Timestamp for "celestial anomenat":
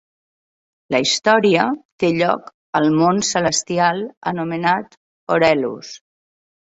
3.33-4.99